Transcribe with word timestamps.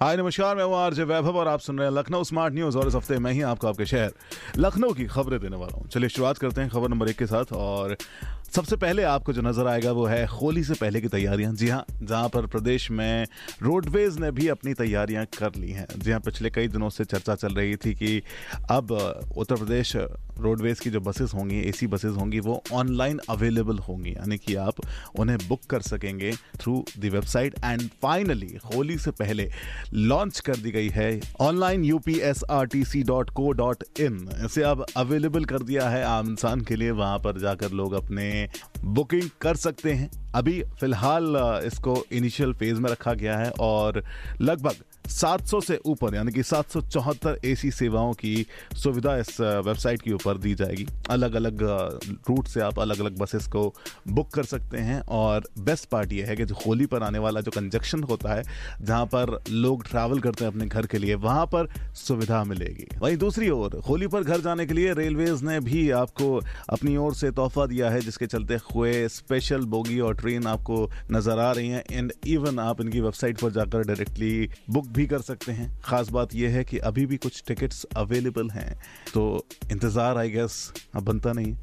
हाय, 0.00 0.16
नमस्कार, 0.16 0.56
मैं 0.56 0.64
हूँ 0.64 0.74
आरजे 0.76 1.04
वैभव 1.04 1.36
और 1.38 1.48
आप 1.48 1.60
सुन 1.60 1.78
रहे 1.78 1.88
हैं 1.88 1.94
लखनऊ 1.94 2.24
स्मार्ट 2.24 2.54
न्यूज़ 2.54 2.78
और 2.78 2.88
इस 2.88 2.94
हफ़्ते 2.94 3.18
मैं 3.18 3.32
ही 3.32 3.42
आपको 3.42 3.68
आपके 3.68 3.86
शहर 3.86 4.12
लखनऊ 4.58 4.92
की 4.92 5.04
खबरें 5.06 5.38
देने 5.40 5.56
वाला 5.56 5.76
हूँ। 5.78 5.88
चलिए 5.88 6.08
शुरुआत 6.08 6.38
करते 6.38 6.60
हैं 6.60 6.70
खबर 6.70 6.88
नंबर 6.88 7.08
एक 7.08 7.18
के 7.18 7.26
साथ 7.26 7.52
और 7.52 7.96
सबसे 8.54 8.76
पहले 8.76 9.02
आपको 9.02 9.32
जो 9.32 9.42
नज़र 9.42 9.66
आएगा 9.66 9.92
वो 9.92 10.04
है 10.06 10.24
होली 10.26 10.62
से 10.64 10.74
पहले 10.74 11.00
की 11.00 11.08
तैयारियाँ। 11.08 11.52
जी 11.52 11.68
हाँ 11.68 11.84
जहाँ 12.02 12.28
पर 12.28 12.46
प्रदेश 12.46 12.90
में 12.90 13.26
रोडवेज़ 13.62 14.18
ने 14.18 14.30
भी 14.30 14.48
अपनी 14.48 14.74
तैयारियाँ 14.74 15.24
कर 15.38 15.54
ली 15.56 15.70
हैं। 15.70 15.86
जी 15.96 16.10
हाँ 16.10 16.20
पिछले 16.20 16.50
कई 16.50 16.68
दिनों 16.68 16.90
से 16.90 17.04
चर्चा 17.04 17.34
चल 17.34 17.54
रही 17.54 17.76
थी 17.76 17.94
कि 17.94 18.22
अब 18.70 18.92
उत्तर 19.36 19.56
प्रदेश 19.56 19.96
रोडवेज़ 19.96 20.80
की 20.80 20.90
जो 20.90 21.00
बसेस 21.00 21.34
होंगी, 21.34 21.60
एसी 21.60 21.86
बसेस 21.86 22.12
होंगी, 22.12 22.40
वो 22.40 22.62
ऑनलाइन 22.72 23.20
अवेलेबल 23.30 23.78
होंगी, 23.78 24.10
यानी 24.10 24.38
कि 24.38 24.54
आप 24.54 24.74
उन्हें 25.18 25.38
बुक 25.48 25.64
कर 25.70 25.82
सकेंगे 25.82 26.32
through 26.60 26.84
the 26.98 27.10
website. 27.12 27.54
And 27.64 27.82
finally 28.02 28.58
Holi 28.64 28.98
से 28.98 29.10
पहले 29.12 29.50
लॉन्च 29.92 30.40
कर 30.40 30.56
दी 30.56 30.70
गई 30.70 30.88
है 30.88 31.20
online 31.40 31.84
U 31.84 31.98
P 31.98 33.02
dot 33.02 33.30
co 33.30 33.50
dot 33.52 33.84
in 34.00 34.28
इसे 34.44 34.62
अब 34.62 34.84
अवेलेबल 34.96 35.44
कर 35.44 35.58
दिया 35.58 35.88
है 35.88 36.04
आम 36.04 36.30
इंसान 36.30 36.60
के 36.60 36.76
लिए। 36.76 36.90
वहाँ 36.90 37.18
पर 37.18 37.38
जाकर 37.38 37.70
लोग 37.70 37.92
अपने 37.92 38.48
बुकिंग 38.84 39.28
कर 39.40 39.56
सकते 39.56 39.92
हैं। 39.92 40.10
अभी 40.34 40.62
फ़िलहाल 40.80 41.36
इसको 41.64 42.04
इनिशियल 42.12 42.52
फ़ेज़ 42.52 42.80
में 42.80 42.90
रखा 42.90 43.12
गया 43.14 43.38
है 43.38 43.50
और 43.60 44.02
लगभग 44.40 44.74
700 45.08 45.60
से 45.60 45.78
ऊपर, 45.86 46.14
यानी 46.14 46.32
कि 46.32 46.42
सात 46.42 46.70
सौ 46.70 46.80
चौहत्तर 46.82 47.38
एसी 47.44 47.70
सेवाओं 47.70 48.12
की 48.14 48.34
सुविधा 48.74 49.16
इस 49.16 49.40
वेबसाइट 49.40 50.02
के 50.02 50.12
ऊपर 50.12 50.38
दी 50.38 50.54
जाएगी। 50.54 50.86
अलग 51.10 51.34
अलग 51.34 51.62
रूट 52.28 52.46
से 52.46 52.60
आप 52.60 52.78
अलग 52.80 53.00
अलग 53.00 53.18
बसेस 53.18 53.46
को 53.46 53.62
बुक 54.08 54.30
कर 54.30 54.44
सकते 54.44 54.78
हैं 54.78 55.00
और 55.12 55.48
बेस्ट 55.58 55.88
पार्ट 55.88 56.12
ये 56.12 56.24
है 56.24 56.36
कि 56.36 56.44
जो 56.44 56.54
होली 56.66 56.86
पर 56.86 57.02
आने 57.02 57.18
वाला 57.18 57.40
जो 57.40 57.50
कंजक्शन 57.50 58.02
होता 58.02 58.34
है, 58.34 58.42
जहाँ 58.82 59.06
पर 59.06 59.38
लोग 59.50 59.84
ट्रैवल 59.84 60.20
करते 60.20 60.44
हैं 60.44 60.50
अपने 60.52 60.66
घर 60.66 60.86
के 60.86 60.98
लिए, 60.98 61.14
वहाँ 61.16 61.46
पर 61.46 61.68
सुविधा 61.96 62.42
मिलेगी। 62.44 62.86
वहीं 62.98 63.16
दूसरी 63.16 63.50
ओर, 63.50 63.80
होली 63.88 64.06
पर 64.06 64.22
घर 64.22 64.40
जाने 64.40 64.66
के 64.66 64.74
लिए 64.74 64.92
रेलवेज 64.94 65.42
ने 65.42 65.58
भी 65.60 65.88
आपको 65.92 66.34
अपनी 66.68 66.96
ओर 66.96 67.14
से 67.14 67.30
तोहफा 67.32 67.66
दिया 67.66 67.90
है, 67.90 68.00
जिसके 68.00 68.26
चलते 68.26 68.58
हुए 68.64 69.08
स्पेशल 69.08 69.64
बोगी 69.66 70.00
और 70.00 70.14
ट्रेन 70.14 70.46
आपको 70.46 70.88
नज़र 71.12 71.38
आ 71.38 71.50
रही 71.52 71.68
हैं। 71.68 71.84
एंड 71.90 72.12
इवन 72.26 72.58
आप 72.58 72.80
इनकी 72.80 73.00
वेबसाइट 73.00 73.40
पर 73.40 73.50
जाकर 73.52 73.82
डायरेक्टली 73.84 74.48
बुक 74.70 74.86
भी 74.94 75.06
कर 75.06 75.20
सकते 75.22 75.52
हैं। 75.52 75.68
खास 75.82 76.08
बात 76.08 76.34
यह 76.34 76.50
है 76.50 76.64
कि 76.64 76.78
अभी 76.80 77.06
भी 77.06 77.16
कुछ 77.18 77.42
टिकट्स 77.46 77.84
अवेलेबल 77.96 78.50
हैं 78.50 78.74
तो 79.14 79.46
इंतज़ार 79.72 80.18
आई 80.18 80.30
गेस 80.30 80.72
अब 80.94 81.02
बनता 81.02 81.32
नहीं 81.32 81.54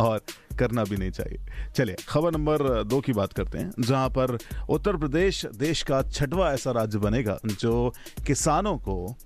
और 0.00 0.20
करना 0.58 0.84
भी 0.84 0.96
नहीं 0.96 1.10
चाहिए। 1.10 1.38
चलिए, 1.76 1.96
खबर 2.08 2.32
नंबर 2.32 2.82
दो 2.84 3.00
की 3.00 3.12
बात 3.12 3.32
करते 3.32 3.58
हैं, 3.58 3.70
जहाँ 3.80 4.08
पर 4.10 4.36
उत्तर 4.70 4.96
प्रदेश 4.96 5.44
देश 5.56 5.82
का 5.82 6.02
छठवा 6.04 6.52
ऐसा 6.52 6.70
राज्य 6.72 6.98
बनेगा 6.98 7.38
जो 7.46 7.92
किसानों 8.26 8.76
को 8.78 9.16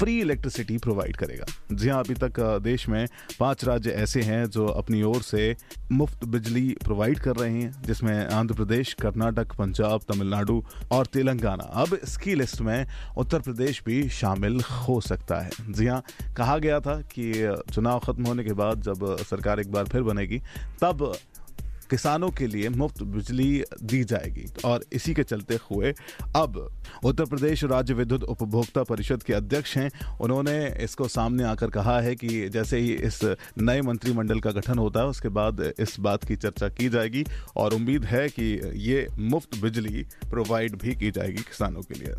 फ्री 0.00 0.18
इलेक्ट्रिसिटी 0.20 0.76
प्रोवाइड 0.78 1.16
करेगा 1.16 1.44
जी 1.72 1.88
हाँ 1.88 1.98
अभी 1.98 2.14
तक 2.16 2.38
देश 2.62 2.88
में 2.88 3.06
पाँच 3.40 3.64
राज्य 3.64 3.90
ऐसे 4.02 4.20
हैं 4.22 4.44
जो 4.50 4.66
अपनी 4.66 5.02
ओर 5.02 5.22
से 5.22 5.42
मुफ़्त 5.92 6.24
बिजली 6.26 6.62
प्रोवाइड 6.84 7.18
कर 7.18 7.36
रहे 7.36 7.50
हैं 7.52 7.82
जिसमें 7.82 8.14
आंध्र 8.28 8.54
प्रदेश 8.54 8.92
कर्नाटक 9.00 9.52
पंजाब 9.58 10.00
तमिलनाडु 10.08 10.62
और 10.92 11.06
तेलंगाना 11.06 11.64
अब 11.82 11.94
इसकी 11.94 12.34
लिस्ट 12.34 12.60
में 12.60 12.86
उत्तर 13.18 13.40
प्रदेश 13.40 13.82
भी 13.86 14.08
शामिल 14.20 14.60
हो 14.78 15.00
सकता 15.02 15.40
है 15.40 15.72
जी 15.72 15.86
हाँ 15.86 16.02
कहा 16.36 16.56
गया 16.58 16.80
था 16.80 17.00
कि 17.12 17.32
चुनाव 17.74 17.98
खत्म 18.06 18.26
होने 18.26 18.44
के 18.44 18.52
बाद 18.54 18.82
जब 18.82 19.04
सरकार 19.30 19.60
एक 19.60 19.70
बार 19.72 19.84
फिर 19.86 20.02
बनेगी 20.02 20.38
तब 20.82 21.12
किसानों 21.90 22.30
के 22.30 22.46
लिए 22.46 22.68
मुफ़्त 22.68 23.02
बिजली 23.04 23.64
दी 23.82 24.02
जाएगी। 24.04 24.46
और 24.64 24.84
इसी 24.92 25.14
के 25.14 25.22
चलते 25.24 25.58
हुए 25.70 25.92
अब 26.36 26.56
उत्तर 27.04 27.24
प्रदेश 27.24 27.64
राज्य 27.64 27.94
विद्युत 27.94 28.24
उपभोक्ता 28.24 28.82
परिषद 28.82 29.22
के 29.22 29.32
अध्यक्ष 29.32 29.76
हैं। 29.76 29.90
उन्होंने 30.20 30.56
इसको 30.80 31.08
सामने 31.08 31.44
आकर 31.44 31.70
कहा 31.70 32.00
है 32.00 32.14
कि 32.14 32.48
जैसे 32.48 32.78
ही 32.78 32.92
इस 32.92 33.20
नए 33.58 33.80
मंत्रिमंडल 33.82 34.40
का 34.40 34.50
गठन 34.50 34.78
होता 34.78 35.00
है, 35.00 35.06
उसके 35.06 35.28
बाद 35.30 35.60
इस 35.78 35.98
बात 36.00 36.24
की 36.24 36.36
चर्चा 36.36 36.68
की 36.70 36.88
जाएगी 36.88 37.24
और 37.56 37.74
उम्मीद 37.74 38.04
है 38.04 38.28
कि 38.28 38.52
ये 38.80 39.06
मुफ़्त 39.18 39.60
बिजली 39.62 40.04
प्रोवाइड 40.30 40.76
भी 40.76 40.94
की 40.94 41.10
जाएगी 41.10 41.42
किसानों 41.42 41.82
के 41.82 41.94
लिए। 41.94 42.14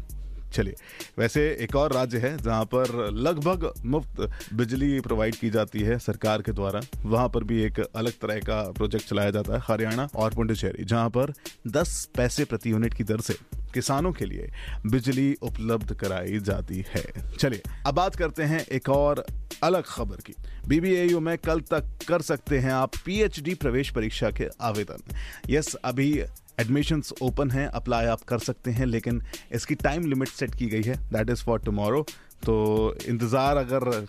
चलिए, 0.51 0.75
वैसे 1.17 1.41
एक 1.61 1.75
और 1.75 1.93
राज्य 1.93 2.17
है 2.17 2.37
जहाँ 2.37 2.65
पर 2.65 3.09
लगभग 3.13 3.71
मुफ़्त 3.85 4.53
बिजली 4.53 4.99
प्रोवाइड 4.99 5.35
की 5.35 5.49
जाती 5.49 5.79
है 5.79 5.97
सरकार 5.99 6.41
के 6.41 6.51
द्वारा। 6.51 6.81
वहाँ 7.05 7.29
पर 7.29 7.43
भी 7.43 7.61
एक 7.63 7.79
अलग 7.79 8.19
तरह 8.21 8.39
का 8.39 8.61
प्रोजेक्ट 8.71 9.09
चलाया 9.09 9.31
जाता 9.31 9.53
है, 9.53 9.61
हरियाणा 9.67 10.07
और 10.15 10.33
पुंडुचेरी, 10.33 10.85
जहाँ 10.85 11.09
पर 11.09 11.33
10 11.67 12.05
पैसे 12.15 12.45
प्रति 12.45 12.71
यूनिट 12.71 12.93
की 12.93 13.03
दर 13.03 13.21
से 13.21 13.35
किसानों 13.73 14.11
के 14.11 14.25
लिए 14.25 14.49
बिजली 14.85 15.33
उपलब्ध 15.41 15.93
कराई 15.93 16.39
जाती 16.39 16.83
है। 16.87 17.03
चलिए, 17.37 17.61
अब 17.87 17.93
बात 17.93 18.15
करते 18.15 18.43
हैं 18.43 18.65
एक 18.67 18.89
और 18.89 19.25
अलग 19.63 19.83
खबर 19.83 20.15
की। 20.15 20.33
बीबीएयू 20.67 21.19
में 21.19 21.37
कल 21.37 21.59
तक 21.61 21.99
कर 22.07 22.21
सकते 22.21 22.59
हैं 22.59 22.71
आप 22.71 22.95
पीएचडी 23.05 23.53
प्रवेश 23.53 23.89
परीक्षा 23.89 24.31
के 24.31 24.47
आवेदन। 24.61 25.03
यस, 25.49 25.73
अभी 25.75 26.11
एडमिशन्स 26.59 27.13
ओपन 27.21 27.51
हैं 27.51 27.67
अप्लाई 27.67 28.05
आप 28.05 28.21
कर 28.23 28.39
सकते 28.39 28.71
हैं, 28.71 28.85
लेकिन 28.85 29.21
इसकी 29.51 29.75
टाइम 29.75 30.05
लिमिट 30.05 30.29
सेट 30.29 30.55
की 30.55 30.67
गई 30.67 30.83
है 30.83 30.95
दैट 31.13 31.29
इज़ 31.29 31.43
फॉर 31.43 31.59
टमोरो 31.59 32.05
तो 32.45 32.95
इंतज़ार 33.07 33.57
अगर 33.57 34.07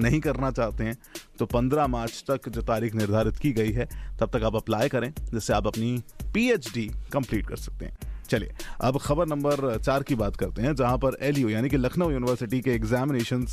नहीं 0.00 0.20
करना 0.20 0.50
चाहते 0.50 0.84
हैं 0.84 0.96
तो 1.38 1.46
15 1.46 1.86
मार्च 1.88 2.22
तक 2.30 2.48
जो 2.48 2.62
तारीख 2.62 2.94
निर्धारित 2.94 3.36
की 3.36 3.52
गई 3.52 3.72
है, 3.72 3.86
तब 4.20 4.30
तक 4.36 4.44
आप 4.44 4.56
अप्लाई 4.56 4.88
करें, 4.88 5.12
जिससे 5.24 5.52
आप 5.52 5.66
अपनी 5.66 6.02
पीएचडी 6.34 6.86
कंप्लीट 7.12 7.46
कर 7.46 7.56
सकते 7.56 7.84
हैं। 7.84 8.11
चलिए, 8.32 8.52
अब 8.80 8.98
खबर 8.98 9.26
नंबर 9.26 9.78
चार 9.78 10.02
की 10.02 10.14
बात 10.14 10.36
करते 10.36 10.62
हैं, 10.62 10.74
जहाँ 10.74 10.98
पर 10.98 11.16
एलयू 11.22 11.48
यानी 11.48 11.68
कि 11.68 11.76
लखनऊ 11.76 12.10
यूनिवर्सिटी 12.10 12.60
के 12.60 12.70
एग्जामिनेशन 12.72 13.46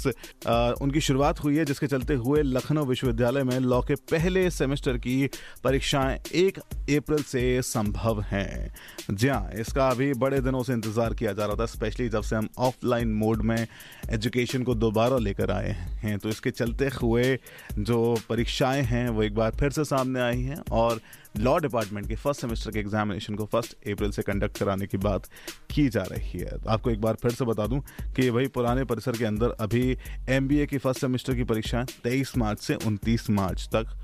उनकी 0.82 1.02
शुरुआत 1.02 1.44
हुई 1.44 1.58
है, 1.58 1.66
जिसके 1.66 1.88
चलते 1.88 2.14
हुए 2.18 2.42
लखनऊ 2.44 2.86
विश्वविद्यालय 2.86 3.44
में 3.44 3.60
लॉ 3.62 3.82
के 3.82 3.96
पहले 4.12 4.50
सेमेस्टर 4.52 4.98
की 4.98 5.30
परीक्षाएँ 5.64 6.18
एक 6.36 6.60
अप्रैल 6.60 7.24
से 7.24 7.62
संभव 7.64 8.22
हैं। 8.24 8.74
जी 9.12 9.28
हाँ 9.28 9.50
इसका 9.60 9.88
अभी 9.90 10.14
बड़े 10.16 10.40
दिनों 10.42 10.64
से 10.64 10.74
इंतज़ार 10.74 11.14
किया 11.14 11.34
जा 11.34 11.46
रहा 11.46 11.56
था 11.56 11.66
स्पेशली 11.68 12.10
जब 12.10 12.24
से 12.24 12.36
हम 12.36 12.48
ऑफलाइन 12.60 13.14
मोड 13.16 13.42
में 13.44 13.68
एजुकेशन 14.10 14.64
को 14.64 14.76
दोबारा 14.78 15.18
लेकर 15.20 15.52
आए 15.52 15.72
हैं 16.02 16.18
तो 16.20 16.30
इसके 16.30 16.52
चलते 16.52 16.90
हुए 16.96 17.38
जो 17.80 18.16
परीक्षाएँ 18.30 18.82
हैं, 18.84 19.08
वो 19.10 19.24
एक 19.24 19.36
बार 19.36 19.56
फिर 19.60 19.72
से 19.72 19.84
सामने 19.86 20.20
आई 20.22 20.42
हैं, 20.42 20.62
और 20.72 21.00
लॉ 21.38 21.58
डिपार्टमेंट 21.60 22.08
के 22.08 22.16
फ़र्स्ट 22.16 22.42
सेमेस्टर 22.42 22.72
के 22.72 22.80
एग्जामिनेशन 22.80 23.36
को 23.36 23.46
फ़र्स्ट 23.46 23.74
अप्रैल 23.90 24.12
से 24.12 24.22
कंडक्ट 24.22 24.58
कराने 24.70 24.88
की 24.88 24.98
बात 25.00 25.28
की 25.72 25.88
जा 25.90 26.02
रही 26.12 26.40
है। 26.40 26.58
आपको 26.70 26.90
एक 26.90 27.02
बार 27.02 27.18
फिर 27.22 27.32
से 27.32 27.46
बता 27.46 27.68
दूँ 27.68 27.82
कि 28.16 28.30
वही 28.30 28.48
पुराने 28.50 28.84
परिसर 28.86 29.18
के 29.18 29.26
अंदर 29.26 29.56
अभी 29.60 29.98
एम 30.30 30.48
की 30.66 30.78
फ़र्स्ट 30.78 31.02
सेमेस्टर 31.02 31.36
की 31.36 31.44
परीक्षाएँ 31.44 31.86
तेईस 32.04 32.38
मार्च 32.38 32.60
से 32.60 32.76
उनतीस 32.88 33.30
मार्च 33.30 33.68
तक 33.76 33.96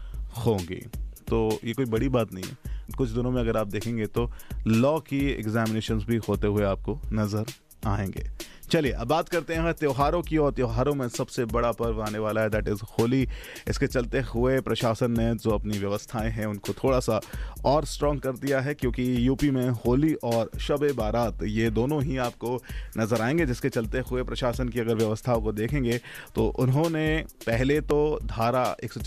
होंगी। 0.45 0.81
तो 1.29 1.37
ये 1.65 1.73
कोई 1.73 1.85
बड़ी 1.85 2.09
बात 2.09 2.33
नहीं 2.33 2.43
है। 2.43 2.73
कुछ 2.97 3.09
दिनों 3.09 3.31
में 3.31 3.41
अगर 3.41 3.57
आप 3.57 3.67
देखेंगे 3.67 4.05
तो 4.07 4.29
लॉ 4.67 4.97
की 4.99 5.19
एग्जामिनेशंस 5.31 6.03
भी 6.03 6.17
होते 6.27 6.47
हुए 6.47 6.63
आपको 6.63 6.99
नज़र 7.13 7.45
आएँगे। 7.87 8.27
चलिए, 8.71 8.91
अब 8.91 9.07
बात 9.07 9.29
करते 9.29 9.53
हैं 9.53 9.73
त्योहारों 9.73 10.21
की 10.21 10.37
और 10.37 10.51
त्योहारों 10.51 10.93
में 10.95 11.07
सबसे 11.09 11.45
बड़ा 11.45 11.71
पर्व 11.71 12.01
आने 12.01 12.19
वाला 12.19 12.41
है 12.41 12.49
दैट 12.49 12.67
इज़ 12.67 12.81
होली। 12.91 13.27
इसके 13.67 13.87
चलते 13.87 14.21
हुए 14.27 14.59
प्रशासन 14.61 15.11
ने 15.11 15.33
जो 15.35 15.51
अपनी 15.51 15.77
व्यवस्थाएँ 15.79 16.31
हैं, 16.31 16.45
उनको 16.45 16.73
थोड़ा 16.73 16.99
सा 16.99 17.19
और 17.65 17.85
स्ट्रॉन्ग 17.85 18.21
कर 18.21 18.37
दिया 18.37 18.59
है, 18.59 18.73
क्योंकि 18.73 19.03
यूपी 19.27 19.49
में 19.51 19.69
होली 19.85 20.13
और 20.23 20.49
शब 20.59 20.87
बारात, 20.95 21.43
ये 21.43 21.69
दोनों 21.71 22.01
ही 22.03 22.17
आपको 22.17 22.55
नज़र 22.97 23.21
आएँगे, 23.21 23.45
जिसके 23.45 23.69
चलते 23.69 23.99
हुए 24.01 24.23
प्रशासन 24.23 24.69
की 24.69 24.79
अगर 24.79 24.95
व्यवस्थाओं 24.95 25.41
को 25.41 25.51
देखेंगे 25.53 25.99
तो 26.35 26.47
उन्होंने 26.59 27.23
पहले 27.45 27.79
तो 27.83 27.97
धारा 28.25 28.65
एक 28.83 28.97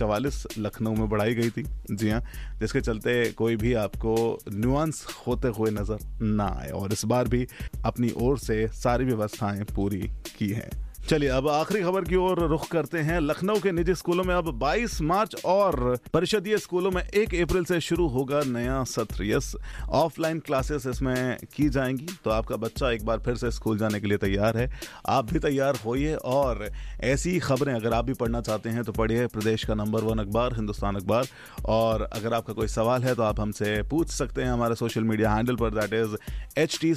लखनऊ 0.59 0.95
में 0.95 1.09
बढ़ाई 1.09 1.35
गई 1.35 1.51
थी, 1.51 1.65
जी 1.91 2.11
हाँ 2.11 2.23
जिसके 2.61 2.81
चलते 2.81 3.31
कोई 3.33 3.57
भी 3.57 3.75
आपको 3.77 4.15
न्यूआंस 4.53 5.05
होते 5.27 5.49
हुए 5.49 5.71
नज़र 5.71 5.99
ना 6.23 6.47
आए, 6.61 6.71
और 6.71 6.93
इस 6.93 7.05
बार 7.05 7.29
भी 7.29 7.47
अपनी 7.85 8.13
ओर 8.17 8.39
से 8.39 8.67
सारी 8.75 9.05
व्यवस्था 9.05 9.48
आशाएँ 9.49 9.65
पूरी 9.77 10.11
की 10.39 10.49
हैं। 10.49 10.88
चलिए, 11.09 11.29
अब 11.29 11.49
आखिरी 11.49 11.83
खबर 11.83 12.05
की 12.05 12.17
ओर 12.17 12.41
रुख 12.41 12.69
करते 12.69 12.99
हैं। 12.99 13.21
लखनऊ 13.21 13.61
के 13.61 13.73
निजी 13.73 13.95
स्कूलों 13.95 14.25
में 14.25 14.35
अब 14.35 14.51
22 14.59 15.01
मार्च 15.03 15.45
और 15.45 15.99
परिषदीय 16.13 16.59
स्कूलों 16.59 16.91
में 16.91 17.09
1 17.09 17.35
अप्रैल 17.35 17.65
से 17.65 17.81
शुरू 17.81 18.09
होगा 18.09 18.41
नया 18.47 18.85
सत्र। 18.85 19.25
यस, 19.25 19.57
ऑफलाइन 19.89 20.39
क्लासेस 20.39 20.87
इसमें 20.87 21.37
की 21.55 21.69
जाएँगी। 21.69 22.07
तो 22.25 22.31
आपका 22.31 22.57
बच्चा 22.57 22.91
एक 22.91 23.05
बार 23.05 23.19
फिर 23.19 23.35
से 23.35 23.51
स्कूल 23.51 23.79
जाने 23.79 24.01
के 24.01 24.07
लिए 24.07 24.17
तैयार 24.17 24.59
है। 24.59 24.81
आप 25.07 25.33
भी 25.33 25.39
तैयार 25.39 25.77
होइए 25.77 26.15
और 26.15 26.73
ऐसी 27.01 27.39
खबरें 27.39 27.75
अगर 27.75 27.93
आप 27.93 28.05
भी 28.05 28.13
पढ़ना 28.13 28.41
चाहते 28.41 28.69
हैं 28.69 28.85
तो 28.85 28.93
पढ़िए। 28.93 29.27
प्रदेश 29.27 29.65
का 29.65 29.75
नंबर 29.75 30.01
वन 30.01 30.19
अखबार, 30.19 30.55
हिंदुस्तान 30.55 30.97
अखबार। 30.97 31.27
और 31.65 32.03
अगर 32.03 32.35
आपका 32.35 32.53
कोई 32.53 32.69
सवाल 32.69 33.03
है 33.03 33.15
तो 33.15 33.23
आप 33.23 33.41
हमसे 33.41 33.83
पूछ 33.83 34.09
सकते 34.09 34.43
हैं 34.43 34.51
हमारे 34.51 34.75
सोशल 34.75 35.05
मीडिया 35.05 35.35
हैंडल 35.35 35.57
पर। 35.57 35.71
दैट 35.71 36.07
इज़ 36.07 36.17
एच 36.61 36.79
टी 36.85 36.95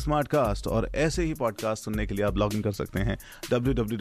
और 0.69 0.89
ऐसे 0.95 1.23
ही 1.23 1.33
पॉडकास्ट 1.33 1.83
सुनने 1.83 2.07
के 2.07 2.15
लिए 2.15 2.25
आप 2.25 2.37
लॉग 2.37 2.53
इन 2.53 2.61
कर 2.61 2.71
सकते 2.71 2.99
हैं। 2.99 3.17
डब्ल्यू 3.51 4.00